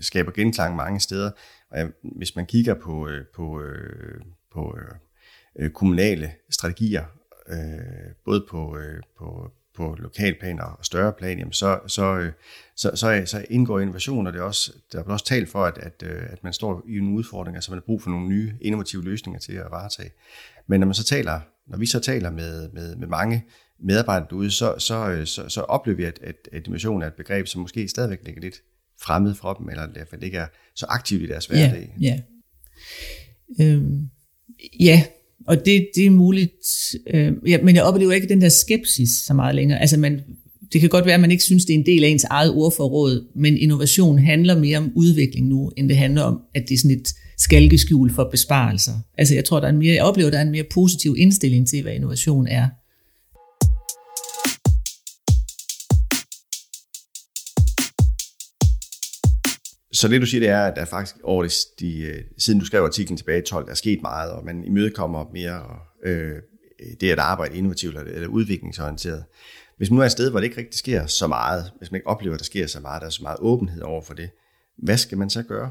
[0.00, 1.30] skaber genklang mange steder.
[1.70, 1.78] Og
[2.16, 4.20] hvis man kigger på, øh, på, øh,
[4.52, 4.94] på øh,
[5.64, 7.04] øh kommunale strategier,
[8.24, 8.76] både på,
[9.18, 12.30] på, på lokalplaner og større plan, jamen så, så,
[12.76, 15.78] så, så, så indgår innovation, og det er også, der er også talt for, at,
[15.78, 19.04] at, at man står i en udfordring, altså man har brug for nogle nye innovative
[19.04, 20.10] løsninger til at varetage.
[20.66, 23.44] Men når man så taler, når vi så taler med, med, med mange
[23.82, 27.46] medarbejdere derude, så, så, så, så oplever vi, at, at, at innovation er et begreb,
[27.46, 28.56] som måske stadigvæk ligger lidt
[29.00, 31.94] fremmed for dem, eller i hvert fald ikke er så aktivt i deres hverdag.
[32.00, 32.20] Ja,
[33.58, 33.64] ja.
[33.64, 34.10] Øhm,
[34.80, 35.04] ja
[35.50, 39.34] og det, det er muligt, øh, ja, men jeg oplever ikke den der skepsis så
[39.34, 39.80] meget længere.
[39.80, 40.20] Altså man,
[40.72, 42.52] det kan godt være, at man ikke synes, det er en del af ens eget
[42.54, 46.78] ordforråd, men innovation handler mere om udvikling nu, end det handler om, at det er
[46.78, 47.08] sådan et
[47.38, 48.92] skalkeskjul for besparelser.
[49.18, 51.68] Altså jeg tror, der er en mere, jeg oplever, der er en mere positiv indstilling
[51.68, 52.68] til, hvad innovation er.
[60.00, 62.66] Så det du siger, det er, at der faktisk over det, de, øh, siden du
[62.66, 65.76] skrev artiklen tilbage i 12, der er sket meget, og man imødekommer mere og,
[66.10, 66.32] øh,
[67.00, 69.24] det at arbejde innovativt eller udviklingsorienteret.
[69.76, 71.98] Hvis man nu er et sted, hvor det ikke rigtig sker så meget, hvis man
[71.98, 74.30] ikke oplever, at der sker så meget, der er så meget åbenhed over for det,
[74.78, 75.70] hvad skal man så gøre?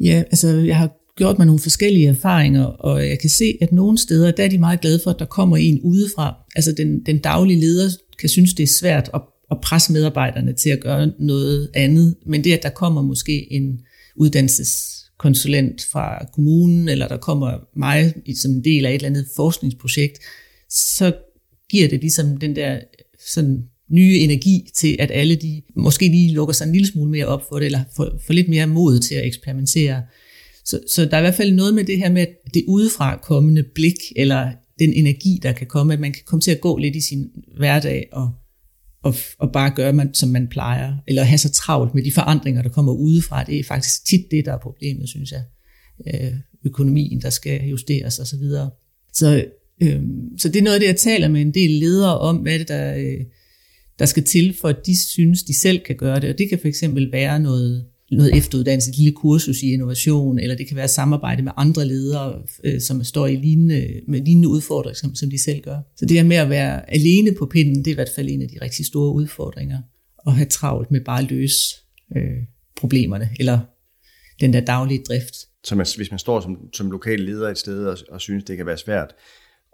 [0.00, 3.98] Ja, altså jeg har gjort mig nogle forskellige erfaringer, og jeg kan se, at nogle
[3.98, 6.34] steder, der er de meget glade for, at der kommer en udefra.
[6.56, 10.70] Altså den, den daglige leder kan synes, det er svært at at presse medarbejderne til
[10.70, 12.16] at gøre noget andet.
[12.26, 13.80] Men det, at der kommer måske en
[14.16, 20.18] uddannelseskonsulent fra kommunen, eller der kommer mig som en del af et eller andet forskningsprojekt,
[20.70, 21.12] så
[21.70, 22.80] giver det ligesom den der
[23.26, 27.26] sådan nye energi til, at alle de måske lige lukker sig en lille smule mere
[27.26, 30.02] op for det, eller får, får lidt mere mod til at eksperimentere.
[30.64, 33.62] Så, så der er i hvert fald noget med det her med det udefra kommende
[33.62, 36.96] blik, eller den energi, der kan komme, at man kan komme til at gå lidt
[36.96, 38.30] i sin hverdag og
[39.02, 42.62] og, og bare gøre, man, som man plejer, eller have så travlt med de forandringer,
[42.62, 43.44] der kommer udefra.
[43.44, 45.42] Det er faktisk tit det, der er problemet, synes jeg.
[46.06, 46.32] Øh,
[46.64, 48.26] økonomien, der skal justeres osv.
[48.26, 48.70] Så, videre.
[49.12, 49.44] så,
[49.82, 50.02] øh,
[50.38, 52.68] så det er noget af det, jeg taler med en del ledere om, hvad det
[52.68, 53.20] der, øh,
[53.98, 56.30] der skal til, for at de synes, de selv kan gøre det.
[56.30, 60.56] Og det kan for eksempel være noget noget efteruddannelse, et lille kursus i innovation, eller
[60.56, 64.96] det kan være samarbejde med andre ledere, øh, som står i lignende, med lignende udfordringer,
[64.96, 65.78] som, som de selv gør.
[65.96, 68.42] Så det her med at være alene på pinden, det er i hvert fald en
[68.42, 69.78] af de rigtig store udfordringer.
[70.26, 71.76] At have travlt med bare at løse
[72.16, 72.42] øh,
[72.76, 73.58] problemerne, eller
[74.40, 75.34] den der daglige drift.
[75.64, 78.56] Så man, hvis man står som, som lokal leder et sted og, og synes, det
[78.56, 79.14] kan være svært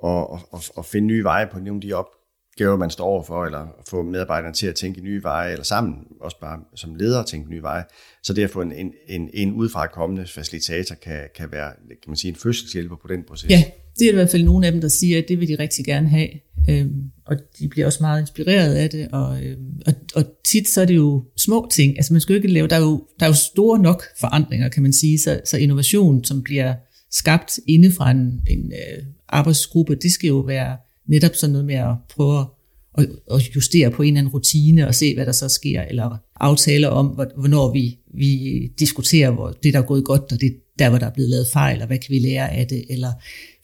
[0.04, 2.06] at, at, at finde nye veje på nogle af de op,
[2.52, 6.36] opgaver, man står overfor, eller få medarbejderne til at tænke nye veje, eller sammen, også
[6.40, 7.84] bare som leder at tænke nye veje.
[8.22, 12.10] Så det at få en, en, en, en udefra kommende facilitator kan, kan være kan
[12.10, 13.50] man sige, en fødselshjælper på den proces.
[13.50, 13.64] Ja,
[13.98, 15.84] det er i hvert fald nogle af dem, der siger, at det vil de rigtig
[15.84, 16.28] gerne have.
[16.70, 19.08] Øhm, og de bliver også meget inspireret af det.
[19.12, 21.96] Og, øhm, og, og tit så er det jo små ting.
[21.96, 24.68] Altså man skal jo ikke lave, der er jo, der er jo store nok forandringer,
[24.68, 25.18] kan man sige.
[25.18, 26.74] Så, så innovation, som bliver
[27.10, 30.76] skabt inde fra en, en øh, arbejdsgruppe, det skal jo være
[31.08, 32.46] netop sådan noget med at prøve
[32.98, 36.16] at, at justere på en eller anden rutine og se, hvad der så sker, eller
[36.40, 40.88] aftaler om, hvornår vi, vi diskuterer, hvor det der er gået godt, og det der,
[40.88, 43.12] hvor der er blevet lavet fejl, og hvad kan vi lære af det, eller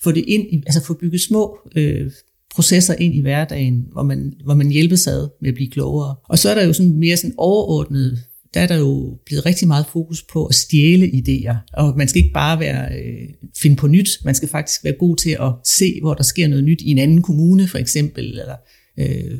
[0.00, 2.10] få det ind, altså få bygget små øh,
[2.54, 6.16] processer ind i hverdagen, hvor man, hvor man hjælpes ad med at blive klogere.
[6.28, 8.18] Og så er der jo sådan mere sådan overordnet
[8.54, 11.54] der er der jo blevet rigtig meget fokus på at stjæle idéer.
[11.72, 13.28] Og man skal ikke bare være øh,
[13.62, 16.64] finde på nyt, man skal faktisk være god til at se, hvor der sker noget
[16.64, 18.56] nyt i en anden kommune for eksempel, eller
[18.98, 19.38] øh,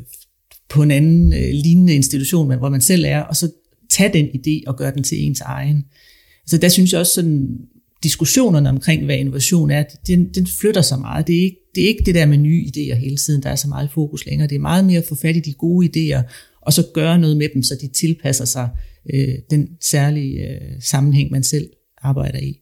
[0.68, 3.50] på en anden øh, lignende institution, hvor man selv er, og så
[3.90, 5.84] tage den idé og gøre den til ens egen.
[6.46, 7.58] Så der synes jeg også sådan,
[8.02, 11.26] diskussionerne omkring, hvad innovation er, den, den flytter sig meget.
[11.26, 13.56] Det er, ikke, det er ikke det der med nye idéer hele tiden, der er
[13.56, 14.48] så meget fokus længere.
[14.48, 16.22] Det er meget mere at få fat i de gode idéer,
[16.68, 18.68] og så gøre noget med dem, så de tilpasser sig
[19.14, 21.70] øh, den særlige øh, sammenhæng, man selv
[22.02, 22.60] arbejder i.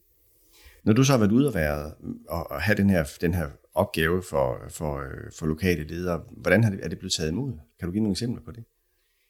[0.85, 1.93] Når du så har været ude og, være,
[2.29, 6.71] og have den her, den her opgave for, for, øh, for lokale ledere, hvordan er
[6.71, 7.53] det, er det blevet taget imod?
[7.79, 8.65] Kan du give nogle eksempler på det?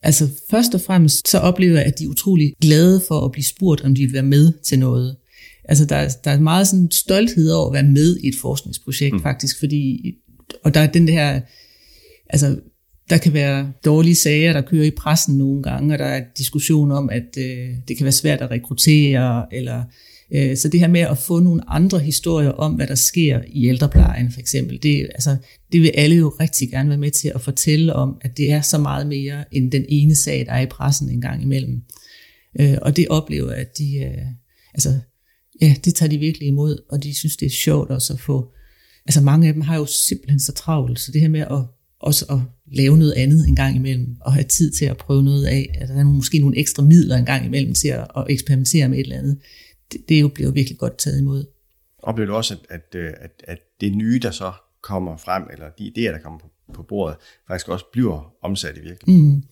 [0.02, 3.44] Altså først og fremmest så oplever jeg, at de er utrolig glade for at blive
[3.44, 5.16] spurgt, om de vil være med til noget.
[5.64, 9.22] Altså der, der er meget sådan stolthed over at være med i et forskningsprojekt mm.
[9.22, 10.14] faktisk, fordi,
[10.64, 11.40] og der er den her,
[12.30, 12.60] altså
[13.10, 16.92] der kan være dårlige sager, der kører i pressen nogle gange, og der er diskussion
[16.92, 19.84] om, at øh, det kan være svært at rekruttere, eller
[20.34, 23.68] øh, så det her med at få nogle andre historier om, hvad der sker i
[23.68, 25.36] ældreplejen for eksempel, det, altså,
[25.72, 28.60] det vil alle jo rigtig gerne være med til at fortælle om, at det er
[28.60, 31.82] så meget mere end den ene sag, der er i pressen en gang imellem.
[32.60, 34.26] Øh, og det oplever at de, øh,
[34.74, 34.98] altså,
[35.60, 38.52] ja, det tager de virkelig imod, og de synes, det er sjovt også at få,
[39.06, 42.24] altså mange af dem har jo simpelthen så travlt, så det her med at også
[42.30, 42.38] at
[42.72, 45.76] lave noget andet en gang imellem, og have tid til at prøve noget af.
[45.80, 48.98] At der er måske nogle ekstra midler en gang imellem til at, at eksperimentere med
[48.98, 49.38] et eller andet.
[49.92, 51.44] Det, det jo bliver virkelig godt taget imod.
[51.98, 55.84] Oplever du også, at, at, at, at det nye, der så kommer frem, eller de
[55.84, 57.16] idéer, der kommer på, på bordet,
[57.48, 59.34] faktisk også bliver omsat i virkeligheden?
[59.34, 59.42] Mm.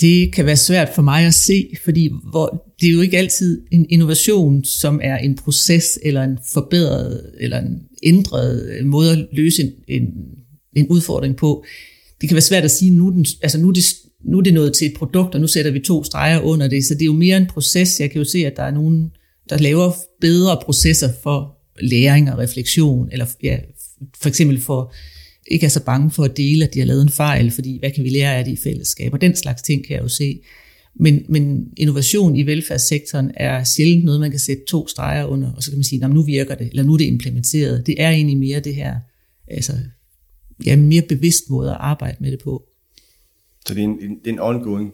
[0.00, 3.66] Det kan være svært for mig at se, fordi hvor, det er jo ikke altid
[3.72, 9.62] en innovation, som er en proces, eller en forbedret, eller en ændret måde at løse
[9.62, 10.14] en, en
[10.76, 11.64] en udfordring på.
[12.20, 13.84] Det kan være svært at sige, nu, den, altså nu, er det,
[14.24, 16.84] nu er det nået til et produkt, og nu sætter vi to streger under det.
[16.84, 18.00] Så det er jo mere en proces.
[18.00, 19.10] Jeg kan jo se, at der er nogen,
[19.50, 23.58] der laver bedre processer for læring og refleksion, eller ja,
[24.22, 24.94] for eksempel for
[25.50, 27.90] ikke er så bange for at dele, at de har lavet en fejl, fordi hvad
[27.90, 29.12] kan vi lære af det i fællesskab?
[29.12, 30.40] Og den slags ting kan jeg jo se.
[31.00, 35.62] Men, men innovation i velfærdssektoren er sjældent noget, man kan sætte to streger under, og
[35.62, 37.86] så kan man sige, nu virker det, eller nu er det implementeret.
[37.86, 38.94] Det er egentlig mere det her
[39.48, 39.72] altså
[40.66, 42.64] ja, mere bevidst måde at arbejde med det på.
[43.66, 44.92] Så det er en, en, en ongoing,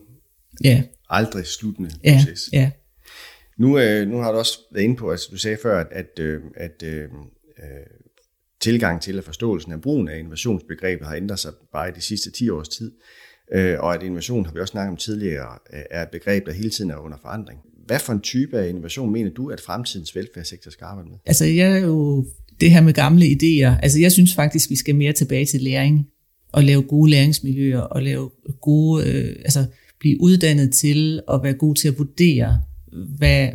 [0.64, 0.82] ja.
[1.10, 2.48] aldrig sluttende ja, proces.
[2.52, 2.70] Ja.
[3.58, 6.18] Nu, øh, nu har du også været inde på, altså du sagde før, at, at,
[6.18, 7.08] øh, at øh,
[8.60, 12.30] tilgang til og forståelsen af brugen af innovationsbegrebet har ændret sig bare i de sidste
[12.30, 12.92] 10 års tid.
[13.52, 16.70] Øh, og at innovation, har vi også snakket om tidligere, er et begreb, der hele
[16.70, 17.60] tiden er under forandring.
[17.86, 21.18] Hvad for en type af innovation mener du, at fremtidens velfærdssektor skal arbejde med?
[21.26, 22.26] Altså jeg er jo
[22.62, 23.80] det her med gamle idéer.
[23.82, 26.06] Altså jeg synes faktisk, vi skal mere tilbage til læring
[26.52, 29.64] og lave gode læringsmiljøer og lave gode, øh, altså
[30.00, 32.60] blive uddannet til at være god til at vurdere,
[33.18, 33.48] hvad,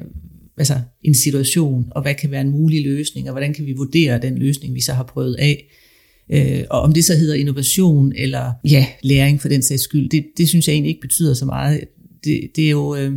[0.57, 4.21] altså en situation, og hvad kan være en mulig løsning, og hvordan kan vi vurdere
[4.21, 5.73] den løsning, vi så har prøvet af.
[6.31, 10.25] Øh, og om det så hedder innovation eller ja, læring for den sags skyld, det,
[10.37, 11.83] det synes jeg egentlig ikke betyder så meget.
[12.23, 13.13] Det, det er jo, øh,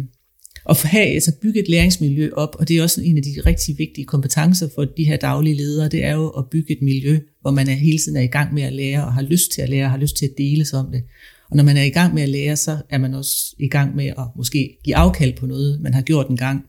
[0.69, 3.79] at have, altså bygge et læringsmiljø op, og det er også en af de rigtig
[3.79, 7.51] vigtige kompetencer for de her daglige ledere, det er jo at bygge et miljø, hvor
[7.51, 9.69] man er hele tiden er i gang med at lære, og har lyst til at
[9.69, 11.03] lære, og har lyst til at dele sig om det.
[11.51, 13.97] Og når man er i gang med at lære, så er man også i gang
[13.97, 16.65] med at måske give afkald på noget, man har gjort en gang,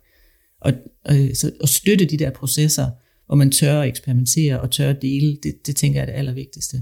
[0.62, 0.74] og,
[1.06, 2.88] og, så, og støtte de der processer,
[3.28, 6.20] hvor man tør at eksperimentere og tør at dele, det, det tænker jeg er det
[6.20, 6.78] allervigtigste.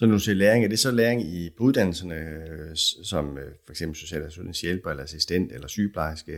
[0.00, 3.44] Så når du siger læring, er det så læring i på uddannelserne, øh, som øh,
[3.66, 6.32] for eksempel social- og hjælper, eller assistent, eller sygeplejerske,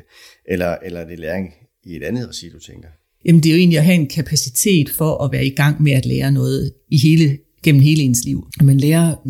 [0.48, 1.52] eller, eller er det læring
[1.84, 2.88] i et andet regi, du tænker?
[3.24, 5.92] Jamen det er jo egentlig at have en kapacitet for at være i gang med
[5.92, 8.46] at lære noget i hele, gennem hele ens liv.
[8.62, 9.28] Man lærer,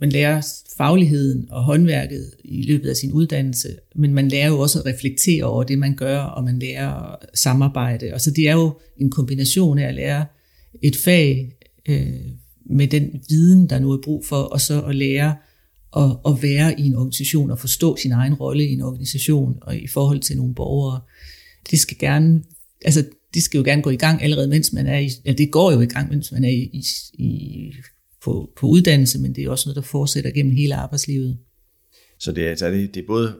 [0.00, 0.42] man lærer
[0.76, 5.44] fagligheden og håndværket i løbet af sin uddannelse, men man lærer jo også at reflektere
[5.44, 8.14] over det, man gør, og man lærer at samarbejde.
[8.14, 10.26] Og så det er jo en kombination af at lære
[10.82, 11.52] et fag,
[11.88, 12.34] øh,
[12.66, 15.36] med den viden, der nu er brug for, og så at lære
[15.96, 19.76] at, at være i en organisation og forstå sin egen rolle i en organisation og
[19.76, 21.00] i forhold til nogle borgere.
[21.70, 22.42] Det skal gerne,
[22.84, 25.50] altså det skal jo gerne gå i gang allerede, mens man er i, ja, det
[25.50, 26.84] går jo i gang, mens man er i, i,
[27.18, 27.72] i
[28.24, 31.38] på, på uddannelse, men det er også noget, der fortsætter gennem hele arbejdslivet.
[32.18, 33.34] Så det er, altså, det, det er både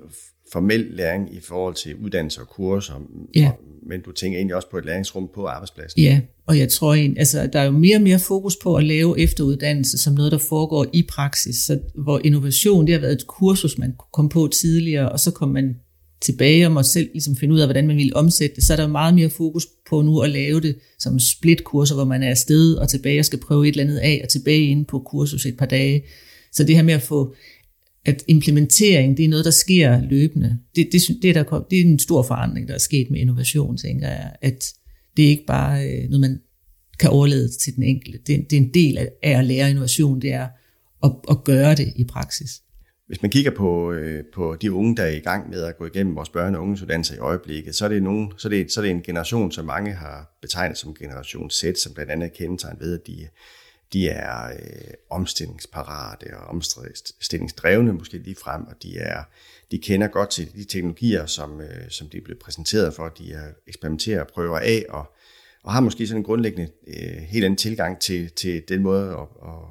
[0.55, 2.95] formel læring i forhold til uddannelse og kurser,
[3.35, 3.47] ja.
[3.47, 6.01] og, men du tænker egentlig også på et læringsrum på arbejdspladsen.
[6.01, 8.85] Ja, og jeg tror egentlig, altså der er jo mere og mere fokus på at
[8.85, 13.27] lave efteruddannelse som noget, der foregår i praksis, så, hvor innovation, det har været et
[13.27, 15.77] kursus, man komme på tidligere, og så kom man
[16.21, 18.77] tilbage og måtte selv ligesom finde ud af, hvordan man ville omsætte det, så er
[18.77, 22.75] der meget mere fokus på nu at lave det som split-kurser, hvor man er afsted
[22.75, 25.57] og tilbage og skal prøve et eller andet af, og tilbage ind på kursus et
[25.57, 26.05] par dage.
[26.53, 27.35] Så det her med at få,
[28.07, 30.59] at implementering, det er noget, der sker løbende.
[30.77, 33.77] Det, det, det, er, der, det er en stor forandring, der er sket med innovation,
[33.77, 34.75] tænker jeg, at
[35.17, 36.41] det er ikke bare øh, noget, man
[36.99, 38.19] kan overlede til den enkelte.
[38.27, 40.49] Det, det er en del af, af at lære innovation, det er
[41.05, 42.51] at, at gøre det i praksis.
[43.07, 45.87] Hvis man kigger på, øh, på de unge, der er i gang med at gå
[45.87, 48.81] igennem vores børne- og ungesuddannelser i øjeblikket, så er, det nogen, så, er det, så
[48.81, 52.77] er det en generation, som mange har betegnet som generation Z, som blandt andet kendetegn
[52.81, 53.27] ved, at de,
[53.95, 59.23] de er øh, omstillingsparate og omstillingsdrevne måske lige frem, og de, er,
[59.71, 63.09] de kender godt til de teknologier, som, øh, som de er blevet præsenteret for.
[63.09, 65.15] De er eksperimenterer og prøver af, og,
[65.63, 69.29] og har måske sådan en grundlæggende øh, helt anden tilgang til, til den måde at,
[69.41, 69.69] og,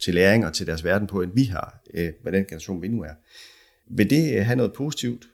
[0.00, 2.88] til læring og til deres verden på, end vi har, øh, med den generation, vi
[2.88, 3.14] nu er.
[3.90, 5.26] Vil det øh, have noget positivt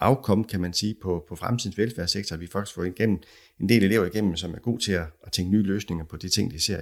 [0.00, 3.18] afkom, kan man sige, på, på fremtidens velfærdssektor, at vi faktisk får igennem
[3.60, 6.28] en del elever igennem, som er god til at, at tænke nye løsninger på de
[6.28, 6.80] ting, de ser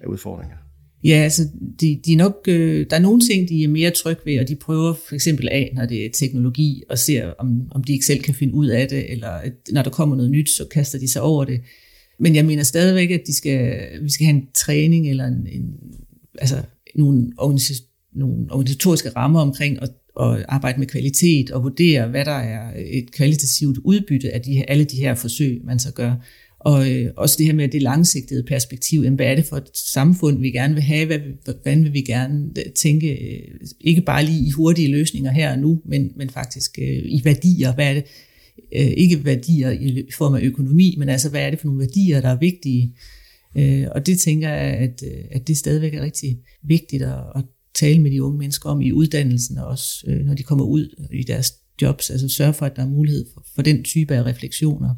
[0.00, 0.56] af udfordringer?
[1.04, 1.48] Ja, altså,
[1.80, 4.56] de, de nok, øh, der er nogle ting, de er mere trygge ved, og de
[4.56, 8.22] prøver for eksempel af, når det er teknologi, og ser, om, om de ikke selv
[8.22, 11.08] kan finde ud af det, eller at, når der kommer noget nyt, så kaster de
[11.08, 11.60] sig over det.
[12.18, 15.74] Men jeg mener stadigvæk, at de skal, vi skal have en træning eller en, en
[16.38, 16.62] altså
[16.94, 22.38] nogle, organis- nogle organisatoriske rammer omkring at, at arbejde med kvalitet og vurdere, hvad der
[22.38, 26.14] er et kvalitativt udbytte af de, alle de her forsøg, man så gør.
[26.60, 29.70] Og øh, også det her med det langsigtede perspektiv, jamen, hvad er det for et
[29.74, 34.24] samfund, vi gerne vil have, hvad, hvordan vil vi gerne øh, tænke, øh, ikke bare
[34.24, 37.94] lige i hurtige løsninger her og nu, men, men faktisk øh, i værdier, hvad er
[37.94, 38.04] det,
[38.76, 42.20] øh, ikke værdier i form af økonomi, men altså hvad er det for nogle værdier,
[42.20, 42.94] der er vigtige,
[43.56, 47.44] Øh, og det tænker jeg, at, øh, at det stadigvæk er rigtig vigtigt at, at
[47.74, 51.06] tale med de unge mennesker om i uddannelsen, og også øh, når de kommer ud
[51.12, 54.22] i deres jobs, altså sørge for, at der er mulighed for, for den type af
[54.22, 54.94] refleksioner.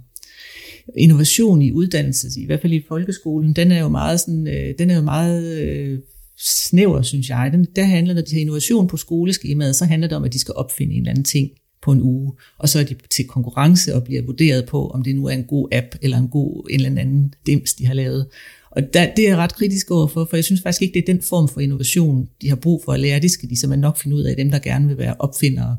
[0.96, 4.90] Innovation i uddannelse, i hvert fald i folkeskolen, den er jo meget, sådan, øh, den
[4.90, 5.98] er jo meget øh,
[6.38, 7.50] snæver, synes jeg.
[7.52, 10.38] Den, der handler, når de har innovation på skoleskemaet, så handler det om, at de
[10.38, 11.50] skal opfinde en eller anden ting
[11.82, 15.16] på en uge, og så er de til konkurrence og bliver vurderet på, om det
[15.16, 18.26] nu er en god app eller en god en eller anden dims, de har lavet.
[18.70, 21.12] Og der, det er jeg ret kritisk overfor, for jeg synes faktisk ikke, det er
[21.14, 23.20] den form for innovation, de har brug for at lære.
[23.20, 25.76] Det skal de simpelthen nok finde ud af, dem der gerne vil være opfindere.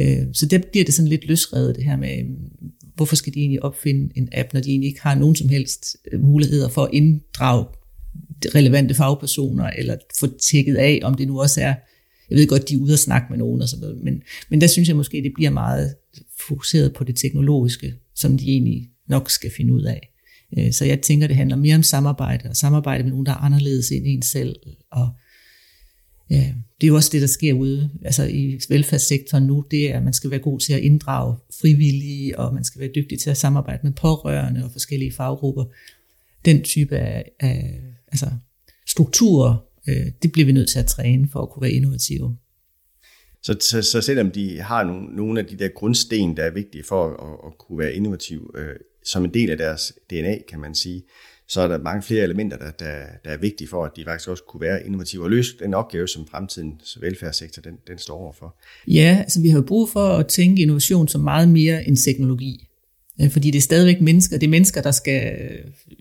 [0.00, 2.24] Øh, så der bliver det sådan lidt løsredet, det her med,
[2.98, 5.96] hvorfor skal de egentlig opfinde en app, når de egentlig ikke har nogen som helst
[6.12, 7.66] øh, muligheder for at inddrage
[8.54, 11.74] relevante fagpersoner, eller få tjekket af, om det nu også er
[12.30, 14.60] jeg ved godt, de er ude og snakke med nogen og sådan noget, men, men
[14.60, 15.94] der synes jeg måske, det bliver meget
[16.48, 20.12] fokuseret på det teknologiske, som de egentlig nok skal finde ud af.
[20.58, 23.36] Øh, så jeg tænker, det handler mere om samarbejde, og samarbejde med nogen, der er
[23.36, 24.56] anderledes end en selv.
[24.92, 25.08] Og
[26.30, 29.96] ja, det er jo også det, der sker ude altså i velfærdssektoren nu, det er,
[29.96, 33.30] at man skal være god til at inddrage frivillige, og man skal være dygtig til
[33.30, 35.64] at samarbejde med pårørende og forskellige faggrupper.
[36.44, 37.80] Den type af, af
[38.12, 38.30] altså
[38.86, 42.36] strukturer øh, det bliver vi nødt til at træne for at kunne være innovative.
[43.42, 46.84] Så, så, så selvom de har nogle, nogle af de der grundsten, der er vigtige
[46.84, 50.74] for at, at kunne være innovativ, øh, som en del af deres DNA, kan man
[50.74, 51.02] sige,
[51.48, 54.28] så er der mange flere elementer, der, der, der er vigtige for, at de faktisk
[54.28, 58.56] også kunne være innovative og løse den opgave, som fremtidens velfærdssektor den, den står overfor.
[58.86, 62.68] Ja, altså vi har jo brug for at tænke innovation som meget mere end teknologi.
[63.30, 65.48] Fordi det er stadigvæk mennesker, det er mennesker, der skal,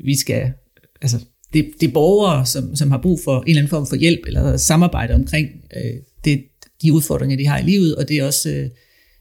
[0.06, 0.54] vi skal,
[1.02, 1.20] altså
[1.54, 4.20] det, det er borgere, som, som har brug for en eller anden form for hjælp
[4.28, 5.94] eller samarbejde omkring øh,
[6.26, 6.44] det,
[6.82, 8.70] de udfordringer, de har i livet, og det er også øh,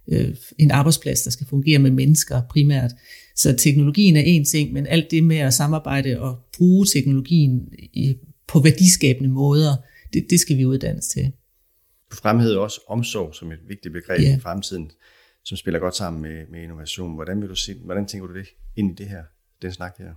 [0.09, 2.91] øh, en arbejdsplads, der skal fungere med mennesker primært.
[3.37, 8.17] Så teknologien er en ting, men alt det med at samarbejde og bruge teknologien i,
[8.49, 9.77] på værdiskabende måder,
[10.13, 11.33] det, det skal vi uddannes til.
[12.11, 14.37] Du fremhævede også omsorg som et vigtigt begreb yeah.
[14.37, 14.91] i fremtiden,
[15.45, 17.15] som spiller godt sammen med, med innovation.
[17.15, 18.47] Hvordan, vil du se, hvordan tænker du det
[18.77, 19.23] ind i det her,
[19.63, 20.13] den snak her?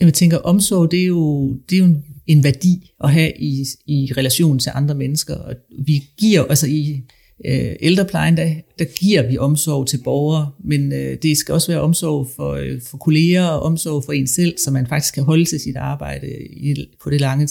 [0.00, 1.94] Jeg tænker, omsorg, det er jo, det er jo
[2.26, 5.34] en værdi at have i, i relation til andre mennesker.
[5.34, 7.02] Og vi giver, altså i
[7.46, 11.80] øh, ældreplejen, der, der giver vi omsorg til borgere, men øh, det skal også være
[11.80, 15.44] omsorg for, øh, for kolleger og omsorg for en selv, så man faktisk kan holde
[15.44, 17.48] til sit arbejde i, på det lange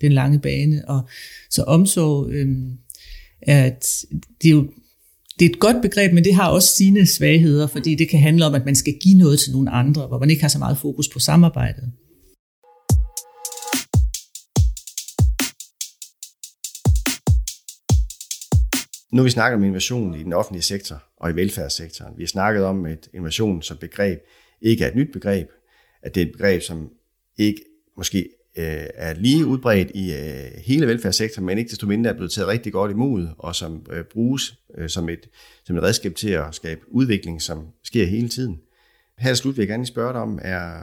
[0.00, 0.88] den lange bane.
[0.88, 1.08] Og
[1.50, 2.48] så omsorg øh,
[3.42, 3.86] er, et,
[4.42, 4.66] det er jo
[5.38, 8.46] det er et godt begreb, men det har også sine svagheder, fordi det kan handle
[8.46, 10.78] om, at man skal give noget til nogle andre, hvor man ikke har så meget
[10.78, 11.92] fokus på samarbejdet.
[19.12, 22.14] Nu har vi snakket om innovation i den offentlige sektor og i velfærdssektoren.
[22.16, 24.18] Vi har snakket om, at innovation som begreb
[24.60, 25.48] ikke er et nyt begreb,
[26.02, 26.90] at det er et begreb, som
[27.38, 27.64] ikke
[27.96, 28.18] måske
[28.58, 32.48] øh, er lige udbredt i øh, hele velfærdssektoren, men ikke desto mindre er blevet taget
[32.48, 35.28] rigtig godt imod, og som øh, bruges øh, som, et,
[35.64, 38.60] som et redskab til at skabe udvikling, som sker hele tiden.
[39.18, 40.82] Her slut vil jeg gerne spørge dig om, er,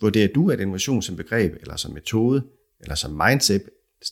[0.00, 2.42] vurderer du, at innovation som begreb, eller som metode,
[2.80, 3.62] eller som mindset,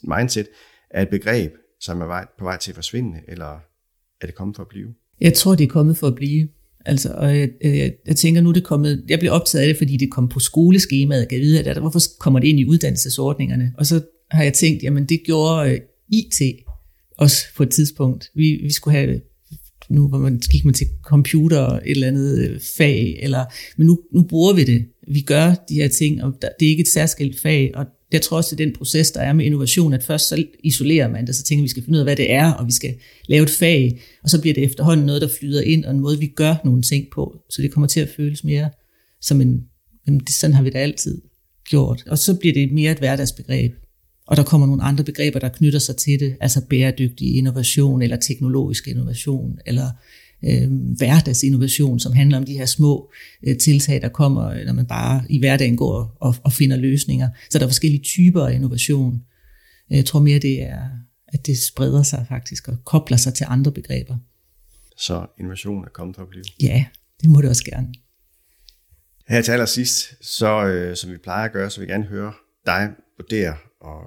[0.03, 0.49] mindset
[0.91, 3.61] er et begreb, som er vej, på vej til at forsvinde, eller
[4.21, 4.89] er det kommet for at blive?
[5.21, 6.49] Jeg tror, det er kommet for at blive.
[6.87, 9.77] Altså, og jeg, jeg, jeg tænker nu, det er kommet, jeg blev optaget af det,
[9.77, 13.73] fordi det kom på skoleskemaet, jeg vide, at hvorfor kommer det ind i uddannelsesordningerne?
[13.79, 16.41] Og så har jeg tænkt, jamen det gjorde øh, IT
[17.19, 18.31] også på et tidspunkt.
[18.35, 19.21] Vi, vi skulle have
[19.89, 23.45] nu hvor man gik man til computer et eller andet øh, fag, eller,
[23.77, 24.87] men nu, nu bruger vi det.
[25.09, 28.37] Vi gør de her ting, og det er ikke et særskilt fag, og jeg tror
[28.37, 31.37] også, det er den proces, der er med innovation, at først så isolerer man det,
[31.37, 32.95] så tænker vi, skal finde ud af, hvad det er, og vi skal
[33.29, 36.19] lave et fag, og så bliver det efterhånden noget, der flyder ind, og en måde,
[36.19, 38.71] vi gør nogle ting på, så det kommer til at føles mere
[39.21, 39.65] som en,
[40.07, 41.23] jamen, det, sådan har vi da altid
[41.69, 42.05] gjort.
[42.07, 43.73] Og så bliver det mere et hverdagsbegreb,
[44.27, 48.17] og der kommer nogle andre begreber, der knytter sig til det, altså bæredygtig innovation, eller
[48.17, 49.91] teknologisk innovation, eller
[50.45, 53.13] øh, hverdagsinnovation, som handler om de her små
[53.47, 57.29] øh, tiltag, der kommer, når man bare i hverdagen går og, og finder løsninger.
[57.51, 59.23] Så der er forskellige typer af innovation.
[59.91, 60.89] Jeg tror mere, det er,
[61.29, 64.17] at det spreder sig faktisk og kobler sig til andre begreber.
[64.97, 66.45] Så innovation er kommet for at blive?
[66.63, 66.85] Ja,
[67.23, 67.95] det må det også gerne.
[69.29, 72.33] Her til allersidst, så øh, som vi plejer at gøre, så vil jeg gerne høre
[72.67, 74.03] dig vurdere og,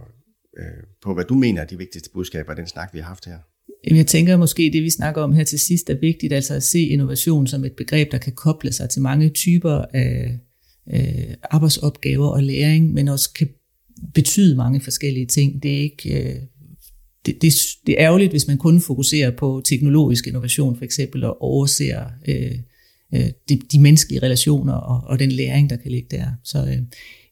[0.57, 3.25] øh, på, hvad du mener er de vigtigste budskaber af den snak, vi har haft
[3.25, 3.39] her.
[3.87, 6.79] Jeg tænker måske, det vi snakker om her til sidst er vigtigt, altså at se
[6.79, 10.39] innovation som et begreb, der kan koble sig til mange typer af
[10.93, 13.47] øh, arbejdsopgaver og læring, men også kan
[14.13, 15.63] betyde mange forskellige ting.
[15.63, 16.23] Det er ikke...
[16.23, 16.35] Øh,
[17.25, 17.53] det, det,
[17.87, 22.51] det er ærgerligt, hvis man kun fokuserer på teknologisk innovation for eksempel, og overser øh,
[23.13, 26.25] øh, de, de menneskelige relationer og, og den læring, der kan ligge der.
[26.43, 26.77] Så øh,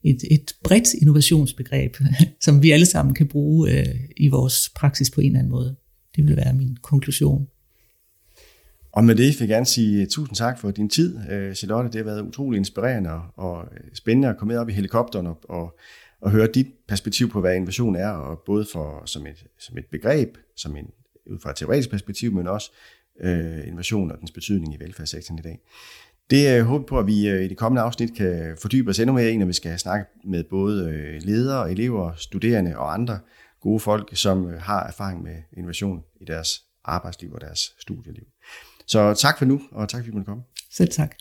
[0.04, 1.96] et, et bredt innovationsbegreb,
[2.44, 5.76] som vi alle sammen kan bruge øh, i vores praksis på en eller anden måde.
[6.18, 7.48] Det vil være min konklusion.
[8.92, 11.90] Og med det vil jeg gerne sige øh, tusind tak for din tid, øh, Charlotte.
[11.90, 15.38] Det har været utrolig inspirerende og øh, spændende at komme med op i helikopteren og,
[15.48, 15.78] og,
[16.20, 19.84] og høre dit perspektiv på, hvad innovation er, og både for, som, et, som et
[19.86, 20.86] begreb, som en,
[21.26, 22.70] ud fra et teoretisk perspektiv, men også
[23.20, 25.60] øh, innovation og dens betydning i velfærdssektoren i dag.
[26.30, 29.30] Det jeg håber på, at vi i det kommende afsnit kan fordybe os endnu mere
[29.30, 33.18] i, når vi skal snakke med både ledere, elever, studerende og andre
[33.68, 36.48] gode folk, som øh, har erfaring med innovation i deres
[36.84, 38.24] arbejdsliv og deres studieliv.
[38.86, 40.42] Så tak for nu, og tak fordi du måtte komme.
[40.72, 41.16] Selv tak.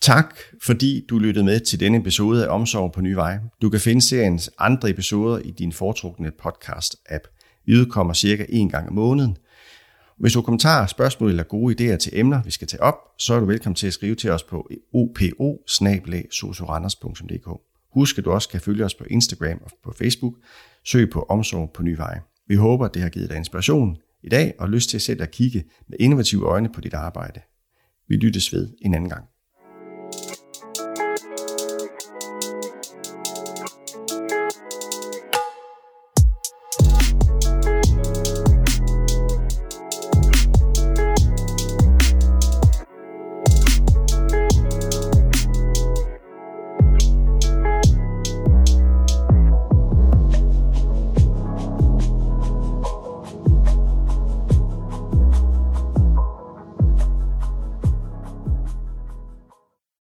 [0.00, 3.40] Tak, fordi du lyttede med til denne episode af Omsorg på Nye Veje.
[3.62, 7.24] Du kan finde seriens andre episoder i din foretrukne podcast-app.
[7.66, 9.36] Vi udkommer cirka en gang om måneden.
[10.18, 13.34] Hvis du har kommentarer, spørgsmål eller gode idéer til emner, vi skal tage op, så
[13.34, 15.58] er du velkommen til at skrive til os på opo
[17.92, 20.34] Husk, at du også kan følge os på Instagram og på Facebook.
[20.84, 22.20] Søg på Omsorg på Nye Veje.
[22.48, 25.64] Vi håber, at det har givet dig inspiration i dag og lyst til at kigge
[25.88, 27.40] med innovative øjne på dit arbejde.
[28.08, 29.24] Vi lyttes ved en anden gang.